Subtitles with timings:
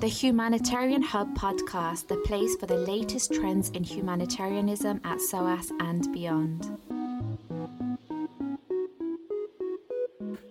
[0.00, 6.10] The Humanitarian Hub podcast, the place for the latest trends in humanitarianism at SOAS and
[6.10, 6.78] beyond.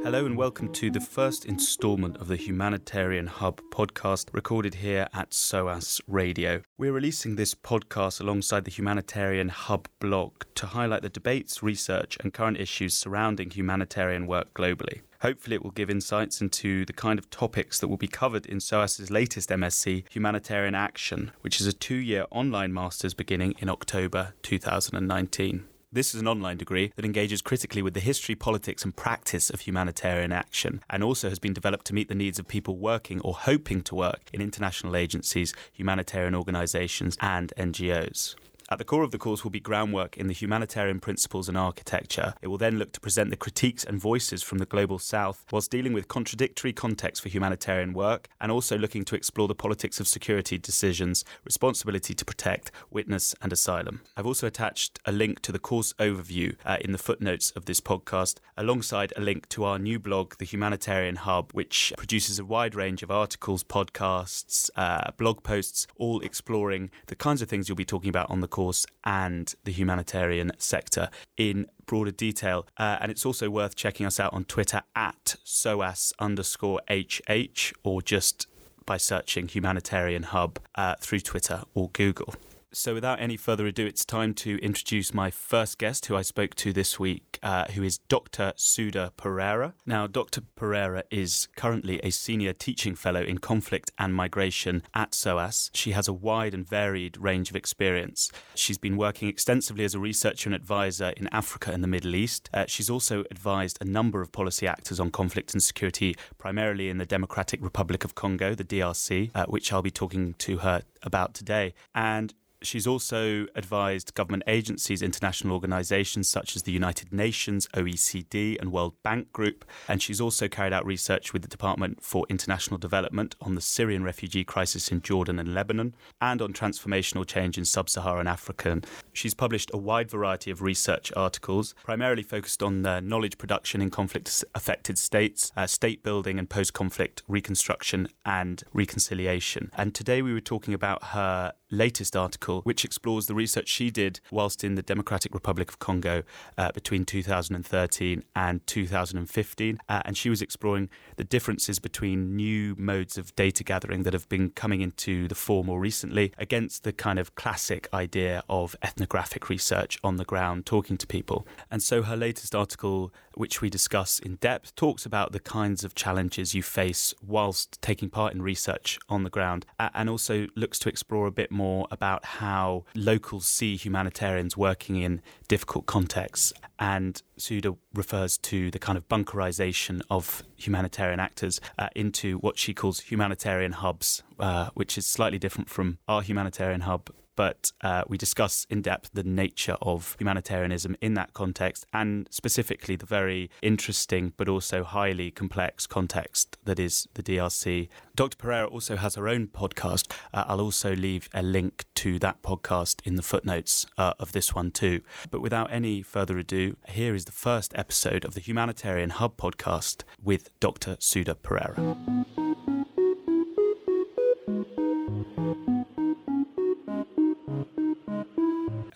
[0.04, 5.34] Hello and welcome to the first instalment of the Humanitarian Hub podcast recorded here at
[5.34, 6.62] SOAS Radio.
[6.78, 12.36] We're releasing this podcast alongside the Humanitarian Hub blog to highlight the debates, research, and
[12.36, 15.02] current issues surrounding humanitarian work globally.
[15.22, 18.60] Hopefully, it will give insights into the kind of topics that will be covered in
[18.60, 24.34] SOAS's latest MSc, Humanitarian Action, which is a two year online master's beginning in October
[24.44, 25.66] 2019.
[25.92, 29.62] This is an online degree that engages critically with the history, politics, and practice of
[29.62, 33.34] humanitarian action, and also has been developed to meet the needs of people working or
[33.34, 38.36] hoping to work in international agencies, humanitarian organisations, and NGOs.
[38.72, 42.36] At the core of the course will be groundwork in the humanitarian principles and architecture.
[42.40, 45.72] It will then look to present the critiques and voices from the global south, whilst
[45.72, 50.08] dealing with contradictory contexts for humanitarian work and also looking to explore the politics of
[50.08, 54.02] security decisions, responsibility to protect, witness, and asylum.
[54.16, 57.82] I've also attached a link to the course overview uh, in the footnotes of this
[57.82, 62.76] podcast, alongside a link to our new blog, The Humanitarian Hub, which produces a wide
[62.76, 67.84] range of articles, podcasts, uh, blog posts, all exploring the kinds of things you'll be
[67.84, 72.68] talking about on the course course, and the humanitarian sector in broader detail.
[72.78, 78.02] Uh, and it's also worth checking us out on Twitter at SOAS underscore HH or
[78.02, 78.48] just
[78.86, 82.36] by searching Humanitarian Hub uh, through Twitter or Google.
[82.72, 86.54] So, without any further ado, it's time to introduce my first guest, who I spoke
[86.56, 88.54] to this week, uh, who is Dr.
[88.58, 89.74] Sudha Perera.
[89.88, 90.42] Now, Dr.
[90.56, 95.72] Pereira is currently a senior teaching fellow in conflict and migration at SOAS.
[95.74, 98.32] She has a wide and varied range of experience.
[98.54, 102.52] She's been working extensively as a researcher and advisor in Africa and the Middle East.
[102.54, 107.00] Uh, she's also advised a number of policy actors on conflict and security, primarily in
[107.00, 111.34] the Democratic Republic of Congo, the DRC, uh, which I'll be talking to her about
[111.34, 111.74] today.
[111.96, 118.72] And She's also advised government agencies, international organizations such as the United Nations, OECD, and
[118.72, 119.64] World Bank Group.
[119.88, 124.04] And she's also carried out research with the Department for International Development on the Syrian
[124.04, 128.82] refugee crisis in Jordan and Lebanon, and on transformational change in sub Saharan Africa.
[129.14, 134.44] She's published a wide variety of research articles, primarily focused on knowledge production in conflict
[134.54, 139.72] affected states, uh, state building and post conflict reconstruction and reconciliation.
[139.78, 144.20] And today we were talking about her latest article, which explores the research she did
[144.32, 146.24] whilst in the Democratic Republic of Congo
[146.58, 149.80] uh, between 2013 and 2015.
[149.88, 154.28] Uh, and she was exploring the differences between new modes of data gathering that have
[154.30, 159.50] been coming into the fore more recently against the kind of classic idea of ethnographic
[159.50, 161.48] research on the ground, talking to people.
[161.72, 165.96] And so her latest article, which we discuss in depth, talks about the kinds of
[165.96, 170.90] challenges you face whilst taking part in research on the ground and also looks to
[170.90, 176.52] explore a bit more about how locals see humanitarians working in difficult contexts.
[176.80, 182.74] And Sudha refers to the kind of bunkerization of humanitarian actors uh, into what she
[182.74, 187.10] calls humanitarian hubs, uh, which is slightly different from our humanitarian hub
[187.40, 192.98] but uh, we discuss in depth the nature of humanitarianism in that context and specifically
[192.98, 197.88] the very interesting but also highly complex context that is the DRC.
[198.20, 198.36] Dr.
[198.36, 200.12] Perera also has her own podcast.
[200.34, 204.54] Uh, I'll also leave a link to that podcast in the footnotes uh, of this
[204.54, 205.00] one too.
[205.32, 210.04] But without any further ado, here is the first episode of the Humanitarian Hub podcast
[210.22, 210.98] with Dr.
[211.00, 211.96] Sudha Perera.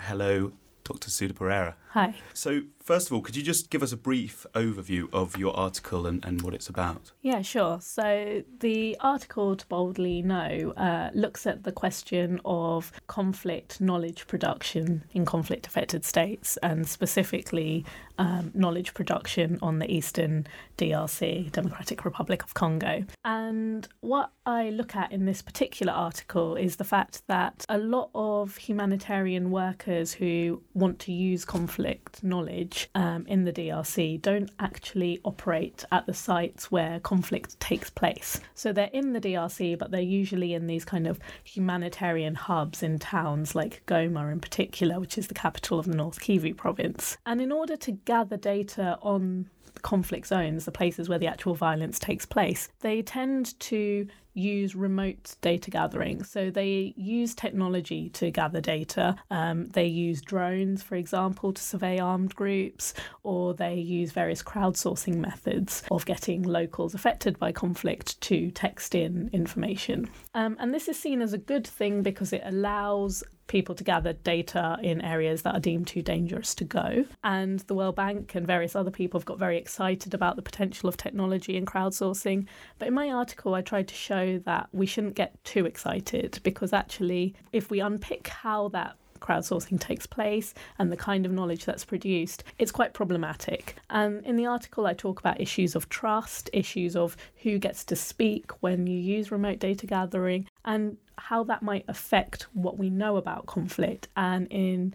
[0.01, 0.51] Hello,
[0.83, 1.09] Dr.
[1.09, 1.75] Sudha Perera.
[1.91, 2.13] Hi.
[2.33, 6.05] So, first of all, could you just give us a brief overview of your article
[6.05, 7.11] and, and what it's about?
[7.21, 7.79] Yeah, sure.
[7.81, 15.03] So, the article, To Boldly Know, uh, looks at the question of conflict knowledge production
[15.13, 17.85] in conflict affected states and specifically
[18.17, 23.05] um, knowledge production on the eastern DRC, Democratic Republic of Congo.
[23.25, 28.09] And what I look at in this particular article is the fact that a lot
[28.13, 32.23] of humanitarian workers who want to use conflict conflict
[32.73, 38.39] knowledge um, in the DRC don't actually operate at the sites where conflict takes place.
[38.55, 42.99] So they're in the DRC, but they're usually in these kind of humanitarian hubs in
[42.99, 47.17] towns like Goma, in particular, which is the capital of the North Kivu province.
[47.25, 49.49] And in order to gather data on
[49.81, 55.35] conflict zones, the places where the actual violence takes place, they tend to use remote
[55.41, 56.23] data gathering.
[56.23, 59.15] So they use technology to gather data.
[59.29, 62.93] Um, they use drones, for example, to survey armed groups,
[63.23, 69.29] or they use various crowdsourcing methods of getting locals affected by conflict to text in
[69.33, 70.09] information.
[70.33, 74.13] Um, and this is seen as a good thing because it allows people to gather
[74.13, 77.05] data in areas that are deemed too dangerous to go.
[77.23, 80.89] And the World Bank and various other people have got very excited about the potential
[80.89, 82.47] of technology and crowdsourcing.
[82.79, 86.73] But in my article, I tried to show that we shouldn't get too excited because
[86.73, 91.85] actually, if we unpick how that crowdsourcing takes place and the kind of knowledge that's
[91.85, 93.75] produced, it's quite problematic.
[93.89, 97.95] And in the article, I talk about issues of trust, issues of who gets to
[97.95, 103.17] speak when you use remote data gathering, and how that might affect what we know
[103.17, 104.93] about conflict, and in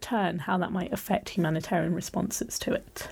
[0.00, 3.08] turn, how that might affect humanitarian responses to it.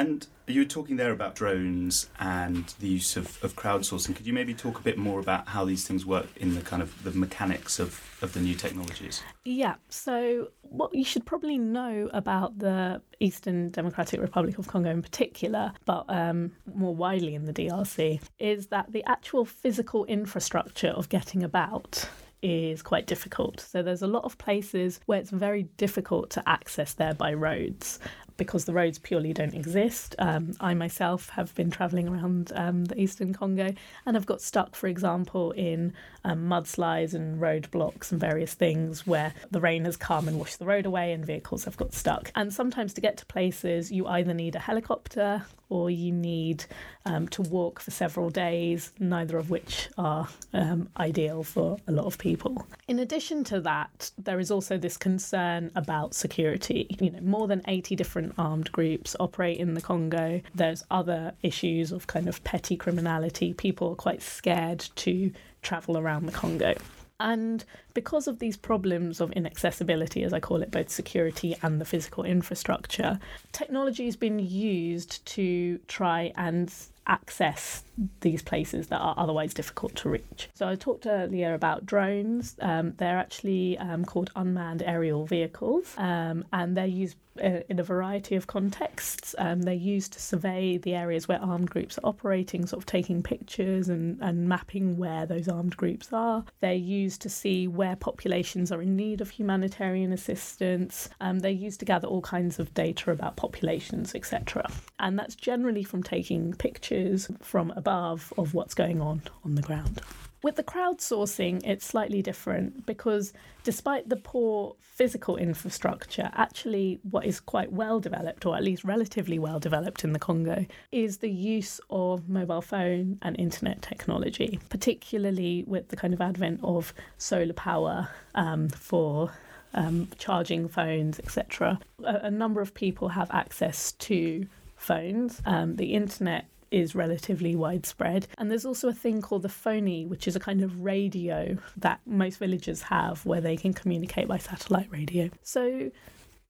[0.00, 4.16] And you were talking there about drones and the use of, of crowdsourcing.
[4.16, 6.80] Could you maybe talk a bit more about how these things work in the kind
[6.80, 9.22] of the mechanics of, of the new technologies?
[9.44, 9.74] Yeah.
[9.90, 15.74] So what you should probably know about the Eastern Democratic Republic of Congo in particular,
[15.84, 21.42] but um, more widely in the DRC, is that the actual physical infrastructure of getting
[21.42, 22.08] about
[22.42, 23.60] is quite difficult.
[23.60, 27.98] So there's a lot of places where it's very difficult to access there by roads
[28.40, 30.16] because the roads purely don't exist.
[30.18, 33.74] Um, I myself have been travelling around um, the eastern Congo
[34.06, 35.92] and have got stuck, for example, in
[36.24, 40.64] um, mudslides and roadblocks and various things where the rain has come and washed the
[40.64, 42.32] road away and vehicles have got stuck.
[42.34, 46.64] And sometimes to get to places, you either need a helicopter or you need
[47.06, 52.04] um, to walk for several days, neither of which are um, ideal for a lot
[52.04, 52.66] of people.
[52.88, 56.94] In addition to that, there is also this concern about security.
[57.00, 60.42] You know, more than 80 different armed groups operate in the Congo.
[60.54, 63.54] There's other issues of kind of petty criminality.
[63.54, 65.32] People are quite scared to
[65.62, 66.74] travel around the Congo.
[67.20, 67.64] And
[67.94, 72.24] because of these problems of inaccessibility, as I call it, both security and the physical
[72.24, 73.20] infrastructure,
[73.52, 76.72] technology has been used to try and
[77.06, 77.82] access
[78.20, 80.48] these places that are otherwise difficult to reach.
[80.54, 82.56] So I talked earlier about drones.
[82.60, 88.36] Um, they're actually um, called unmanned aerial vehicles, um, and they're used in a variety
[88.36, 89.34] of contexts.
[89.38, 93.22] Um, they're used to survey the areas where armed groups are operating, sort of taking
[93.22, 96.44] pictures and, and mapping where those armed groups are.
[96.60, 101.08] They're used to see where populations are in need of humanitarian assistance.
[101.20, 104.70] Um, they're used to gather all kinds of data about populations, etc.
[104.98, 110.00] And that's generally from taking pictures from above of what's going on on the ground.
[110.42, 117.40] With the crowdsourcing, it's slightly different because despite the poor physical infrastructure, actually, what is
[117.40, 121.78] quite well developed, or at least relatively well developed in the Congo, is the use
[121.90, 128.08] of mobile phone and internet technology, particularly with the kind of advent of solar power
[128.34, 129.32] um, for
[129.74, 131.78] um, charging phones, etc.
[132.02, 134.46] A, a, number of people have access to
[134.76, 135.40] phones.
[135.46, 138.26] Um, the internet is relatively widespread.
[138.38, 142.00] And there's also a thing called the phonie, which is a kind of radio that
[142.06, 145.30] most villagers have where they can communicate by satellite radio.
[145.42, 145.90] So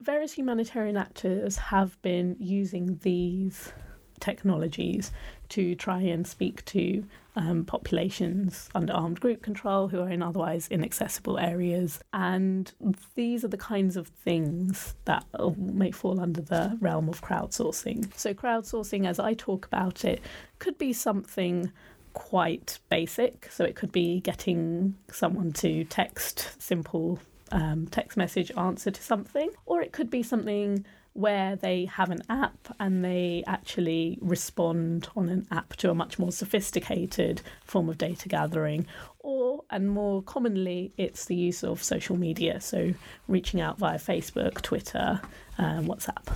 [0.00, 3.72] various humanitarian actors have been using these
[4.20, 5.12] technologies
[5.50, 7.04] to try and speak to
[7.36, 12.00] um, populations under armed group control who are in otherwise inaccessible areas.
[12.12, 12.72] And
[13.14, 15.24] these are the kinds of things that
[15.56, 18.16] may fall under the realm of crowdsourcing.
[18.16, 20.20] So, crowdsourcing, as I talk about it,
[20.58, 21.70] could be something
[22.12, 23.48] quite basic.
[23.50, 27.20] So, it could be getting someone to text simple
[27.52, 32.22] um, text message answer to something, or it could be something where they have an
[32.28, 37.98] app and they actually respond on an app to a much more sophisticated form of
[37.98, 38.86] data gathering.
[39.18, 42.94] Or, and more commonly, it's the use of social media, so
[43.28, 45.20] reaching out via Facebook, Twitter,
[45.58, 46.34] and WhatsApp.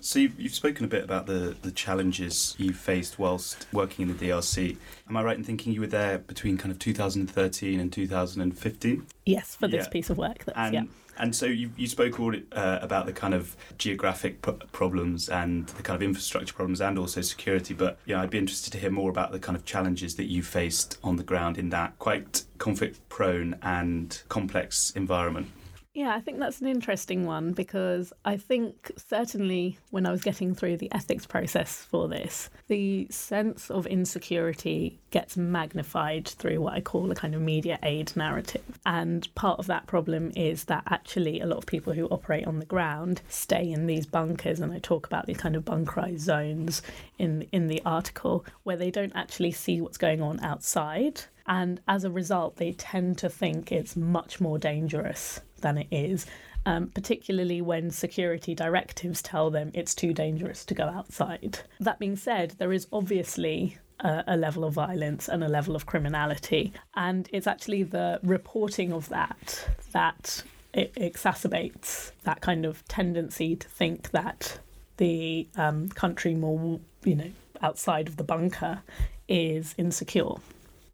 [0.00, 4.14] So you've, you've spoken a bit about the, the challenges you faced whilst working in
[4.14, 4.76] the DRC.
[5.08, 9.06] Am I right in thinking you were there between kind of 2013 and 2015?
[9.24, 9.90] Yes, for this yeah.
[9.90, 10.44] piece of work.
[10.44, 10.82] That's, and yeah.
[11.16, 15.66] And so you, you spoke all, uh, about the kind of geographic p- problems and
[15.68, 17.74] the kind of infrastructure problems and also security.
[17.74, 20.42] But yeah, I'd be interested to hear more about the kind of challenges that you
[20.42, 25.48] faced on the ground in that quite conflict prone and complex environment.
[25.94, 30.52] Yeah, I think that's an interesting one because I think certainly when I was getting
[30.52, 36.80] through the ethics process for this, the sense of insecurity gets magnified through what I
[36.80, 38.80] call a kind of media aid narrative.
[38.84, 42.58] And part of that problem is that actually a lot of people who operate on
[42.58, 46.82] the ground stay in these bunkers, and I talk about these kind of bunkerized zones
[47.20, 51.20] in in the article where they don't actually see what's going on outside.
[51.46, 56.26] And as a result, they tend to think it's much more dangerous than it is,
[56.66, 61.58] um, particularly when security directives tell them it's too dangerous to go outside.
[61.80, 66.72] That being said, there is obviously a, level of violence and a level of criminality,
[66.94, 70.42] and it's actually the reporting of that that
[70.74, 74.58] it exacerbates that kind of tendency to think that
[74.98, 77.30] the um, country more, you know,
[77.62, 78.82] outside of the bunker
[79.28, 80.34] is insecure.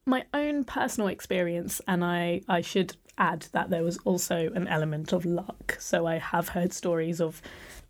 [0.07, 5.13] My own personal experience, and I, I should add that there was also an element
[5.13, 5.77] of luck.
[5.79, 7.41] So I have heard stories of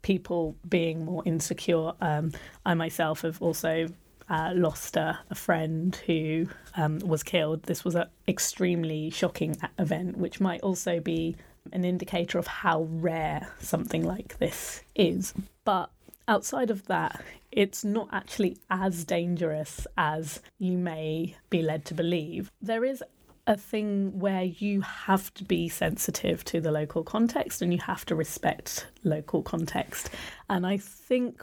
[0.03, 1.93] people being more insecure.
[2.01, 2.33] Um,
[2.67, 3.89] I myself have also
[4.29, 6.47] uh, lost a, a, friend who
[6.77, 7.65] um, was killed.
[7.65, 11.37] This was an extremely shocking event, which might also be
[11.73, 15.35] an indicator of how rare something like this is.
[15.65, 15.91] But
[16.29, 22.51] outside of that, it's not actually as dangerous as you may be led to believe.
[22.63, 23.03] There is
[23.51, 28.07] a thing where you have to be sensitive to the local context and you have
[28.07, 30.09] to respect local context.
[30.49, 31.43] And I think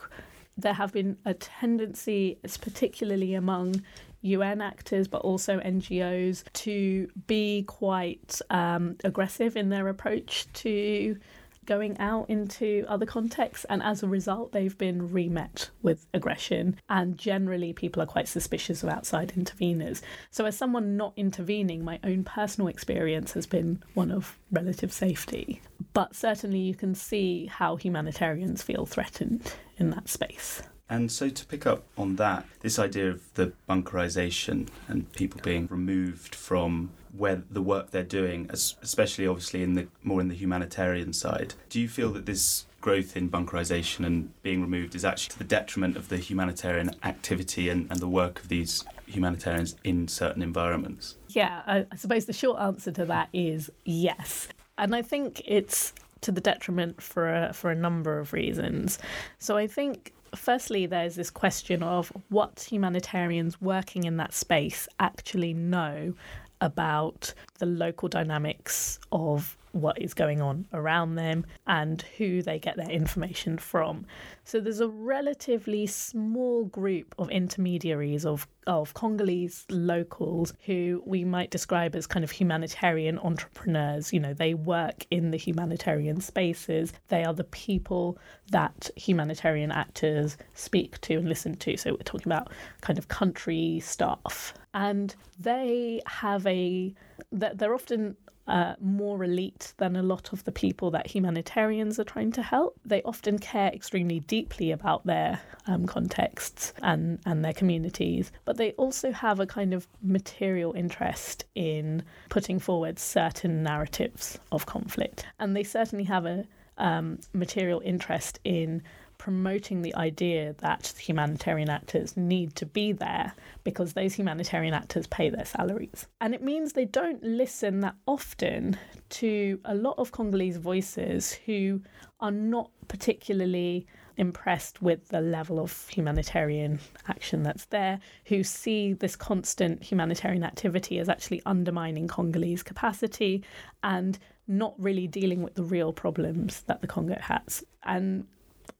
[0.57, 3.83] there have been a tendency, particularly among
[4.21, 11.17] UN actors, but also NGOs, to be quite um, aggressive in their approach to
[11.67, 16.79] going out into other contexts, and as a result, they've been remet with aggression.
[16.89, 20.01] And generally, people are quite suspicious of outside interveners.
[20.31, 25.61] So, as someone not intervening, my own personal experience has been one of relative safety.
[25.93, 30.63] But certainly, you can see how humanitarians feel threatened in that space.
[30.89, 35.67] And so, to pick up on that, this idea of the bunkerization and people being
[35.69, 41.13] removed from where the work they're doing, especially obviously in the more in the humanitarian
[41.13, 45.37] side, do you feel that this growth in bunkerization and being removed is actually to
[45.39, 50.41] the detriment of the humanitarian activity and, and the work of these humanitarians in certain
[50.41, 51.15] environments?
[51.29, 54.47] Yeah, I, I suppose the short answer to that is yes.
[54.77, 58.99] And I think it's to the detriment for a, for a number of reasons.
[59.39, 65.53] So I think firstly, there's this question of what humanitarians working in that space actually
[65.53, 66.13] know
[66.61, 72.77] about the local dynamics of what is going on around them and who they get
[72.77, 74.05] their information from.
[74.43, 81.49] So there's a relatively small group of intermediaries of of Congolese locals who we might
[81.49, 84.11] describe as kind of humanitarian entrepreneurs.
[84.11, 86.91] You know, they work in the humanitarian spaces.
[87.07, 88.19] They are the people
[88.51, 91.77] that humanitarian actors speak to and listen to.
[91.77, 94.53] So we're talking about kind of country staff.
[94.73, 96.93] And they have a,
[97.31, 98.17] they're often
[98.47, 102.79] uh, more elite than a lot of the people that humanitarians are trying to help.
[102.85, 108.71] They often care extremely deeply about their um, contexts and, and their communities, but they
[108.73, 115.25] also have a kind of material interest in putting forward certain narratives of conflict.
[115.39, 116.45] And they certainly have a
[116.77, 118.83] um, material interest in
[119.17, 123.33] promoting the idea that humanitarian actors need to be there
[123.63, 126.07] because those humanitarian actors pay their salaries.
[126.21, 128.77] And it means they don't listen that often
[129.09, 131.81] to a lot of Congolese voices who
[132.19, 133.85] are not particularly
[134.17, 140.99] impressed with the level of humanitarian action that's there, who see this constant humanitarian activity
[140.99, 143.43] as actually undermining Congolese capacity
[143.83, 147.63] and not really dealing with the real problems that the Congo has.
[147.83, 148.25] And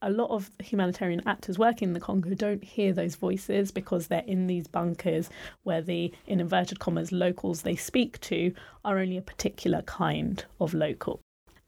[0.02, 4.24] a lot of humanitarian actors working in the Congo don't hear those voices because they're
[4.28, 5.30] in these bunkers
[5.64, 8.54] where the, in inverted commas, locals they speak to
[8.86, 11.20] are only a particular kind of local.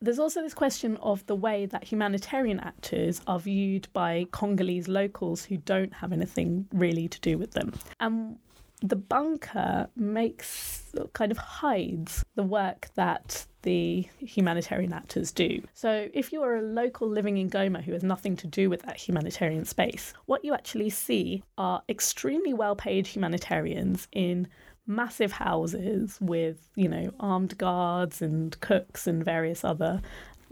[0.02, 5.44] There's also this question of the way that humanitarian actors are viewed by Congolese locals
[5.44, 7.74] who don't have anything really to do with them.
[8.00, 8.38] And
[8.82, 10.84] the bunker makes
[11.14, 15.62] kind of hides the work that the humanitarian actors do.
[15.74, 18.84] So, if you are a local living in Goma who has nothing to do with
[18.84, 24.48] that humanitarian space, what you actually see are extremely well paid humanitarians in
[24.88, 30.02] massive houses with, you know, armed guards and cooks and various other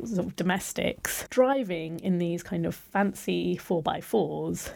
[0.05, 4.71] sort of domestics driving in these kind of fancy 4x4s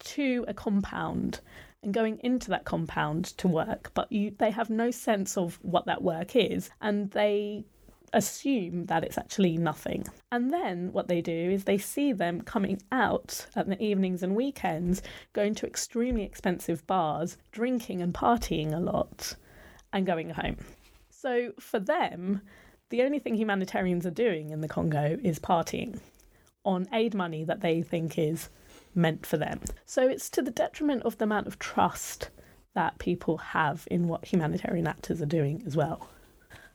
[0.00, 1.40] to a compound
[1.82, 5.86] and going into that compound to work, but you they have no sense of what
[5.86, 7.64] that work is, and they
[8.12, 10.04] assume that it's actually nothing.
[10.32, 14.34] And then what they do is they see them coming out at the evenings and
[14.34, 19.36] weekends, going to extremely expensive bars, drinking and partying a lot,
[19.92, 20.56] and going home.
[21.10, 22.40] So for them,
[22.90, 26.00] the only thing humanitarians are doing in the Congo is partying
[26.64, 28.48] on aid money that they think is
[28.94, 29.60] meant for them.
[29.86, 32.30] So it's to the detriment of the amount of trust
[32.74, 36.08] that people have in what humanitarian actors are doing as well.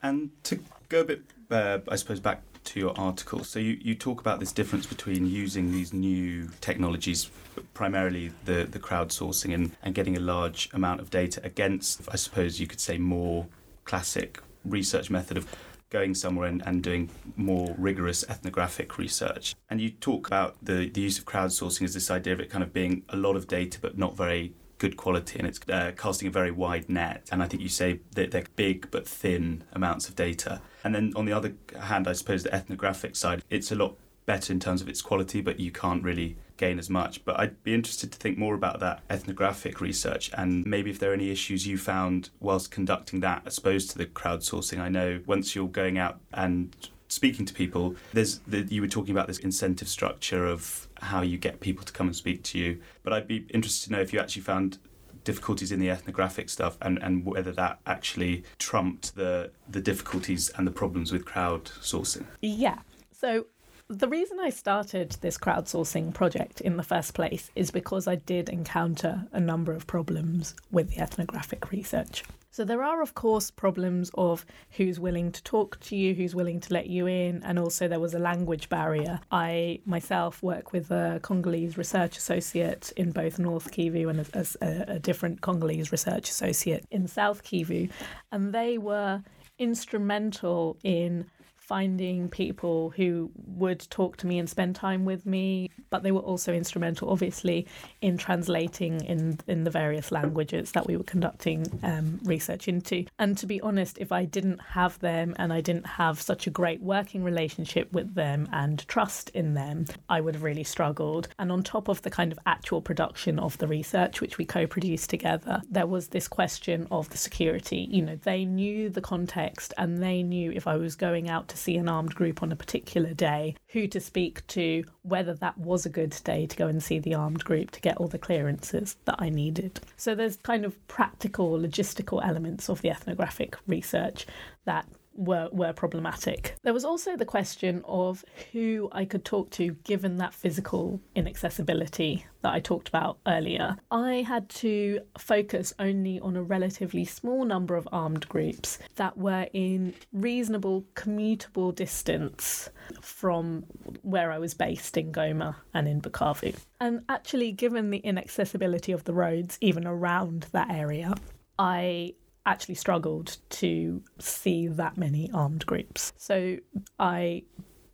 [0.02, 3.96] And to go a bit, uh, I suppose, back to your article, so you, you
[3.96, 7.30] talk about this difference between using these new technologies,
[7.74, 12.60] primarily the, the crowdsourcing, and, and getting a large amount of data against, I suppose
[12.60, 13.48] you could say, more
[13.86, 15.48] classic research method of
[15.94, 19.56] going somewhere and, and doing more rigorous ethnographic research.
[19.70, 22.64] And you talk about the, the use of crowdsourcing as this idea of it kind
[22.64, 26.28] of being a lot of data but not very good quality and it's uh, casting
[26.28, 27.30] a very wide net.
[27.32, 30.62] And I think you say that they're big but thin amounts of data.
[30.84, 34.54] And then on the other hand, I suppose the ethnographic side, it's a lot better
[34.54, 37.26] in terms of its quality, but you can't really gain as much.
[37.26, 41.12] But I'd be interested to think more about that ethnographic research and maybe if there
[41.12, 44.80] are any issues you found whilst conducting that as opposed to the crowdsourcing.
[44.80, 46.76] I know once you're going out and
[47.08, 51.38] speaking to people, there's the, you were talking about this incentive structure of how you
[51.38, 52.80] get people to come and speak to you.
[53.04, 54.80] But I'd be interested to know if you actually found
[55.24, 60.68] difficulties in the ethnographic stuff and, and whether that actually trumped the the difficulties and
[60.68, 62.26] the problems with crowdsourcing.
[62.42, 62.80] Yeah.
[63.12, 63.46] So
[63.94, 68.50] the reason I started this crowdsourcing project in the first place is because I did
[68.50, 72.24] encounter a number of problems with the ethnographic research.
[72.52, 76.60] So, there are, of course, problems of who's willing to talk to you, who's willing
[76.60, 79.20] to let you in, and also there was a language barrier.
[79.32, 84.96] I myself work with a Congolese research associate in both North Kivu and a, a,
[84.96, 87.90] a different Congolese research associate in South Kivu,
[88.32, 89.24] and they were
[89.58, 91.26] instrumental in
[91.68, 96.20] finding people who would talk to me and spend time with me, but they were
[96.20, 97.66] also instrumental, obviously,
[98.02, 103.06] in translating in in the various languages that we were conducting um, research into.
[103.18, 106.50] And to be honest, if I didn't have them and I didn't have such a
[106.50, 111.30] great working relationship with them and trust in them, I would have really struggled.
[111.40, 115.10] And on top of the kind of actual production of the research, which we co-produced
[115.10, 117.88] together, there was this question of the security.
[117.90, 121.60] You know, they knew the context and they knew if I was going out to
[121.60, 125.86] see an armed group on a particular day, who to speak to, whether that was
[125.86, 128.98] a good day to go and see the armed group to get all the clearances
[129.06, 129.80] that I needed.
[129.96, 134.26] So there's kind of practical, logistical elements of the ethnographic research
[134.66, 136.56] that were were problematic.
[136.64, 142.26] There was also the question of who I could talk to given that physical inaccessibility
[142.42, 143.78] that I talked about earlier.
[143.90, 149.48] I had to focus only on a relatively small number of armed groups that were
[149.54, 152.70] in reasonable commutable distance
[153.02, 153.64] from
[154.02, 156.56] where I was based in Goma and in Bukavu.
[156.80, 161.16] And actually given the inaccessibility of the roads even around that area,
[161.58, 166.14] I actually struggled to see that many armed groups.
[166.18, 166.58] So
[167.00, 167.44] I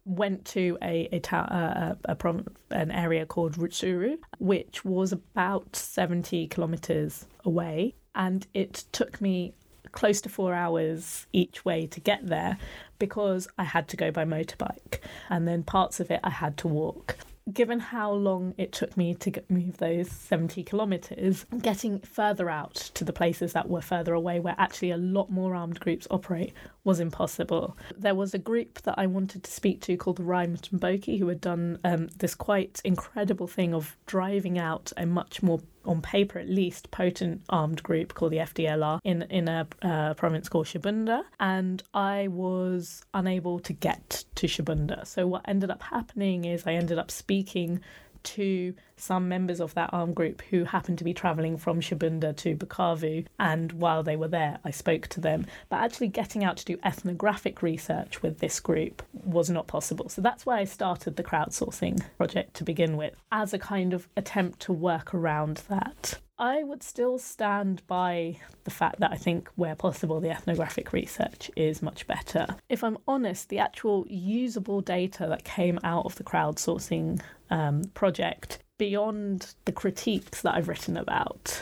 [0.05, 6.47] went to a a, ta- a, a an area called Rutshuru, which was about 70
[6.47, 9.53] kilometers away, and it took me
[9.91, 12.57] close to four hours each way to get there
[12.99, 16.67] because I had to go by motorbike, and then parts of it I had to
[16.67, 17.17] walk
[17.53, 22.75] given how long it took me to get, move those 70 kilometres, getting further out
[22.75, 26.53] to the places that were further away where actually a lot more armed groups operate
[26.83, 27.77] was impossible.
[27.97, 31.27] There was a group that I wanted to speak to called the Raia Mutomboki who
[31.27, 35.59] had done um, this quite incredible thing of driving out a much more
[35.89, 40.47] on paper at least, potent armed group called the FDLR in in a uh, province
[40.47, 45.05] called Shabunda, and I was unable to get to Shabunda.
[45.05, 47.81] So what ended up happening is I ended up speaking
[48.23, 52.55] to some members of that armed group who happened to be travelling from Shabunda to
[52.55, 53.25] Bukavu.
[53.39, 55.45] And while they were there, I spoke to them.
[55.69, 60.09] But actually, getting out to do ethnographic research with this group was not possible.
[60.09, 64.07] So that's why I started the crowdsourcing project to begin with, as a kind of
[64.17, 66.19] attempt to work around that.
[66.39, 71.51] I would still stand by the fact that I think, where possible, the ethnographic research
[71.57, 72.55] is much better.
[72.69, 78.59] If I'm honest, the actual usable data that came out of the crowdsourcing um, project,
[78.77, 81.61] beyond the critiques that I've written about,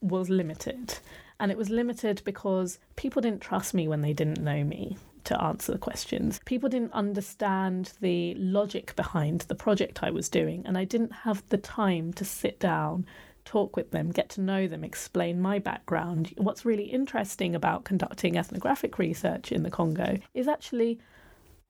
[0.00, 0.98] was limited.
[1.38, 5.42] And it was limited because people didn't trust me when they didn't know me to
[5.42, 6.40] answer the questions.
[6.46, 11.46] People didn't understand the logic behind the project I was doing, and I didn't have
[11.48, 13.04] the time to sit down
[13.44, 16.32] talk with them, get to know them, explain my background.
[16.36, 20.98] What's really interesting about conducting ethnographic research in the Congo is actually,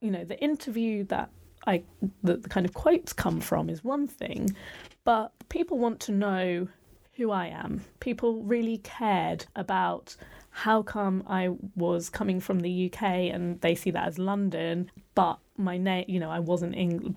[0.01, 1.31] you know, the interview that
[1.67, 1.83] I
[2.23, 4.55] the, the kind of quotes come from is one thing,
[5.05, 6.69] but people want to know
[7.15, 7.85] who I am.
[8.01, 10.17] People really cared about
[10.57, 15.41] how come I was coming from the UK and they see that as London, but
[15.57, 17.17] my name, you know, I wasn't in,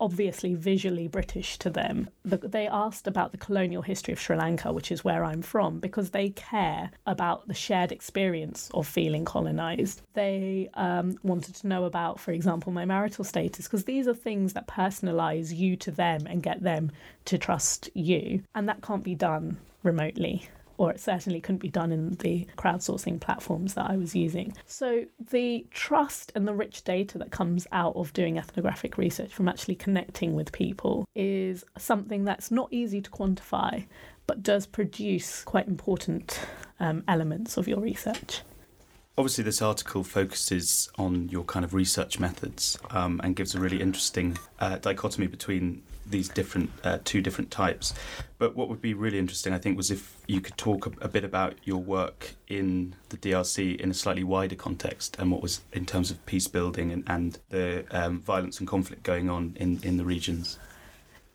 [0.00, 2.08] obviously visually British to them.
[2.24, 6.10] They asked about the colonial history of Sri Lanka, which is where I'm from, because
[6.10, 10.00] they care about the shared experience of feeling colonized.
[10.14, 14.54] They um, wanted to know about, for example, my marital status, because these are things
[14.54, 16.90] that personalize you to them and get them
[17.26, 18.44] to trust you.
[18.54, 20.48] And that can't be done remotely
[20.82, 24.52] or it certainly couldn't be done in the crowdsourcing platforms that I was using.
[24.66, 29.48] So, the trust and the rich data that comes out of doing ethnographic research from
[29.48, 33.86] actually connecting with people is something that's not easy to quantify,
[34.26, 36.40] but does produce quite important
[36.80, 38.40] um, elements of your research.
[39.16, 43.80] Obviously, this article focuses on your kind of research methods um, and gives a really
[43.80, 47.94] interesting uh, dichotomy between these different uh, two different types.
[48.38, 51.08] But what would be really interesting, I think, was if you could talk a, a,
[51.08, 55.60] bit about your work in the DRC in a slightly wider context and what was
[55.72, 59.80] in terms of peace building and, and the um, violence and conflict going on in,
[59.82, 60.58] in the regions.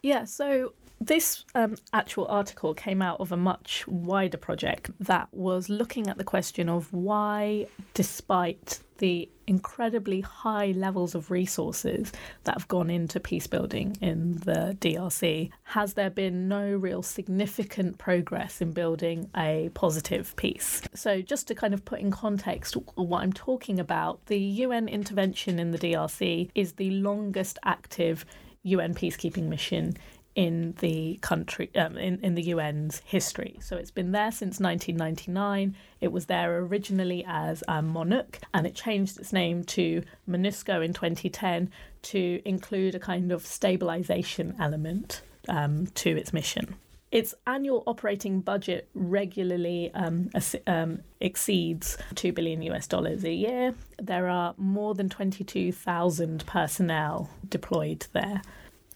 [0.03, 5.69] Yeah, so this um, actual article came out of a much wider project that was
[5.69, 12.11] looking at the question of why, despite the incredibly high levels of resources
[12.43, 17.97] that have gone into peace building in the DRC, has there been no real significant
[17.97, 20.81] progress in building a positive peace?
[20.93, 25.59] So, just to kind of put in context what I'm talking about, the UN intervention
[25.59, 28.25] in the DRC is the longest active
[28.63, 29.95] UN peacekeeping mission
[30.37, 33.57] in the country, um, in, in the UN's history.
[33.59, 35.75] So it's been there since 1999.
[35.99, 40.93] It was there originally as um, MONUC, and it changed its name to MONUSCO in
[40.93, 41.71] 2010
[42.03, 46.75] to include a kind of stabilization element um, to its mission.
[47.11, 50.29] Its annual operating budget regularly um,
[50.67, 53.73] um, exceeds 2 billion US dollars a year.
[53.99, 58.43] There are more than 22,000 personnel deployed there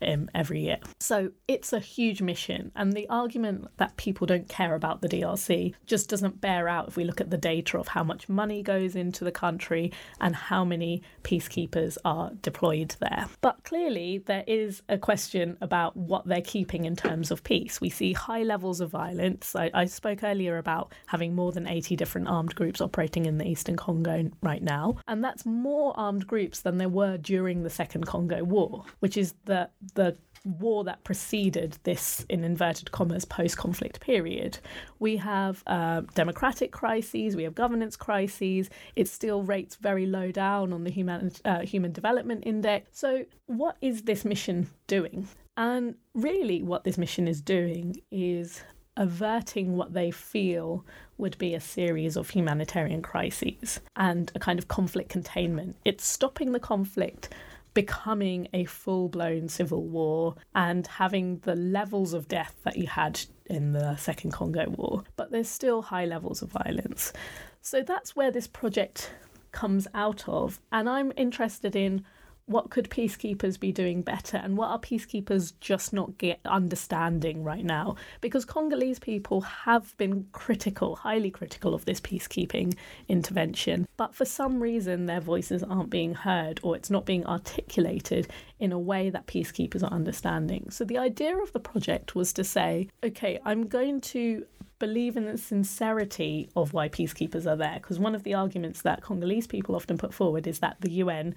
[0.01, 0.77] every year.
[0.99, 2.71] So it's a huge mission.
[2.75, 6.95] And the argument that people don't care about the DRC just doesn't bear out if
[6.95, 10.63] we look at the data of how much money goes into the country and how
[10.63, 13.27] many peacekeepers are deployed there.
[13.41, 17.81] But clearly, there is a question about what they're keeping in terms of peace.
[17.81, 19.55] We see high levels of violence.
[19.55, 23.47] I, I spoke earlier about having more than 80 different armed groups operating in the
[23.47, 24.97] Eastern Congo right now.
[25.07, 29.33] And that's more armed groups than there were during the Second Congo War, which is
[29.45, 34.57] the the war that preceded this, in inverted commas, post conflict period.
[34.99, 40.73] We have uh, democratic crises, we have governance crises, it still rates very low down
[40.73, 42.89] on the human, uh, human Development Index.
[42.97, 45.27] So, what is this mission doing?
[45.57, 48.63] And really, what this mission is doing is
[48.97, 50.85] averting what they feel
[51.17, 55.75] would be a series of humanitarian crises and a kind of conflict containment.
[55.85, 57.29] It's stopping the conflict
[57.73, 63.19] becoming a full blown civil war and having the levels of death that you had
[63.45, 67.13] in the Second Congo War, but there's still high levels of violence.
[67.61, 69.11] So that's where this project
[69.51, 70.59] comes out of.
[70.71, 72.03] And I'm interested in
[72.51, 77.65] what could peacekeepers be doing better and what are peacekeepers just not get understanding right
[77.65, 82.75] now because congolese people have been critical highly critical of this peacekeeping
[83.07, 88.27] intervention but for some reason their voices aren't being heard or it's not being articulated
[88.59, 92.43] in a way that peacekeepers are understanding so the idea of the project was to
[92.43, 94.45] say okay i'm going to
[94.81, 97.75] believe in the sincerity of why peacekeepers are there.
[97.75, 101.35] Because one of the arguments that Congolese people often put forward is that the UN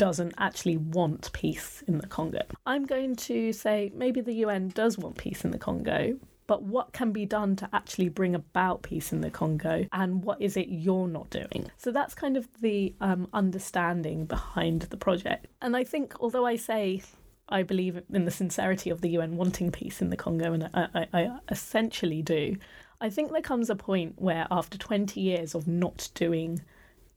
[0.00, 2.40] doesn't actually want peace in the Congo.
[2.64, 6.94] I'm going to say maybe the UN does want peace in the Congo, but what
[6.94, 10.68] can be done to actually bring about peace in the Congo and what is it
[10.70, 11.70] you're not doing?
[11.76, 15.48] So that's kind of the um, understanding behind the project.
[15.60, 17.02] And I think, although I say
[17.50, 20.88] I believe in the sincerity of the UN wanting peace in the Congo, and I,
[20.94, 22.56] I, I essentially do,
[23.02, 26.62] I think there comes a point where after 20 years of not doing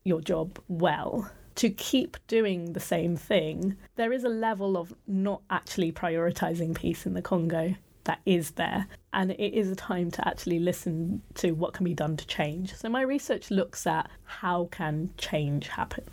[0.04, 5.42] your job well, to keep doing the same thing, there is a level of not
[5.50, 8.86] actually prioritizing peace in the Congo that is there.
[9.12, 12.74] And it is a time to actually listen to what can be done to change.
[12.74, 16.04] So my research looks at how can change happen.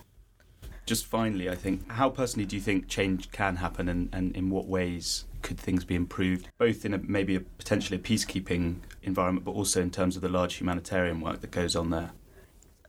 [0.85, 4.49] Just finally, I think, how personally do you think change can happen and, and in
[4.49, 9.45] what ways could things be improved, both in a, maybe a potentially a peacekeeping environment,
[9.45, 12.11] but also in terms of the large humanitarian work that goes on there?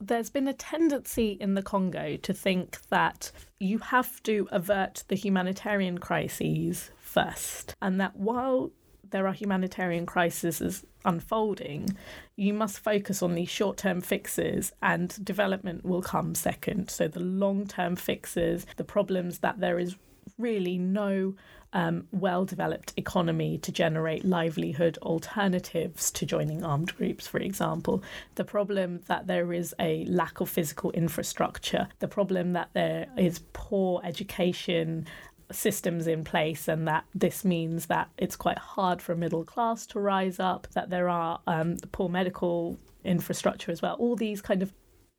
[0.04, 5.14] There's been a tendency in the Congo to think that you have to avert the
[5.14, 8.72] humanitarian crises first, and that while
[9.10, 11.96] there are humanitarian crises unfolding,
[12.34, 16.90] you must focus on these short term fixes and development will come second.
[16.90, 19.94] So, the long term fixes, the problems that there is
[20.38, 21.34] really no
[21.72, 28.02] um, well developed economy to generate livelihood alternatives to joining armed groups, for example.
[28.34, 33.40] The problem that there is a lack of physical infrastructure, the problem that there is
[33.52, 35.06] poor education
[35.50, 39.86] systems in place, and that this means that it's quite hard for a middle class
[39.86, 43.94] to rise up, that there are um, poor medical infrastructure as well.
[43.98, 44.72] All these kind of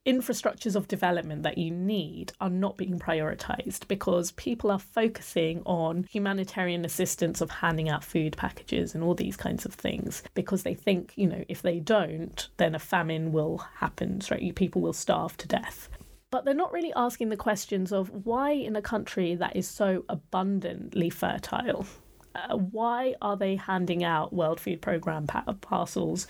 [0.06, 6.04] infrastructures of development that you need are not being prioritized because people are focusing on
[6.04, 10.74] humanitarian assistance of handing out food packages and all these kinds of things because they
[10.74, 14.54] think, you know, if they don't, then a famine will happen, right?
[14.56, 15.90] People will starve to death
[16.32, 20.04] but they're not really asking the questions of why in a country that is so
[20.10, 21.86] abundantly fertile
[22.34, 26.26] uh, why are they handing out world food program pa- parcels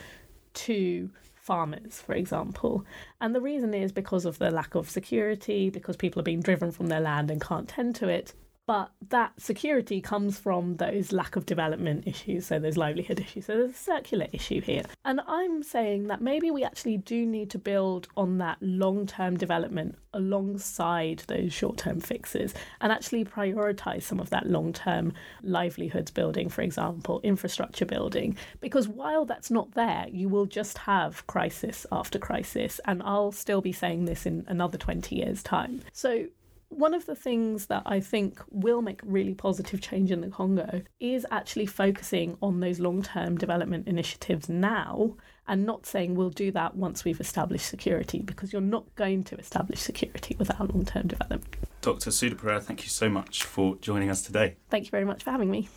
[0.54, 1.10] to
[1.44, 2.86] farmers for example.
[3.20, 6.72] And the reason is because of the lack of security because people are being driven
[6.72, 8.34] from their land and can't tend to it
[8.66, 13.46] but that security comes from those lack of development issues, so those livelihood issues.
[13.46, 14.84] So there's a circular issue here.
[15.04, 19.36] And I'm saying that maybe we actually do need to build on that long term
[19.36, 26.12] development alongside those short term fixes and actually prioritize some of that long term livelihoods
[26.12, 28.38] building, for example, infrastructure building.
[28.62, 32.80] Because while that's not there, you will just have crisis after crisis.
[32.86, 35.82] And I'll still be saying this in another 20 years' time.
[35.92, 36.28] So
[36.78, 40.82] one of the things that I think will make really positive change in the Congo
[41.00, 45.16] is actually focusing on those long term development initiatives now
[45.48, 49.36] and not saying we'll do that once we've established security because you're not going to
[49.38, 51.56] establish security without long term development.
[51.82, 52.12] Dr.
[52.12, 54.56] Sudha Perera, thank you so much for joining us today.
[54.70, 55.68] Thank you very much for having me.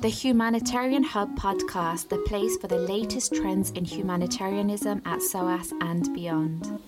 [0.00, 6.12] The Humanitarian Hub podcast, the place for the latest trends in humanitarianism at SOAS and
[6.12, 6.78] beyond.